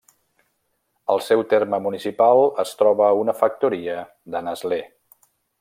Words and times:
Al 1.15 1.21
seu 1.25 1.43
terme 1.51 1.79
municipal 1.89 2.43
es 2.65 2.73
troba 2.81 3.13
una 3.21 3.39
factoria 3.45 4.03
de 4.37 4.47
Nestlé. 4.49 4.85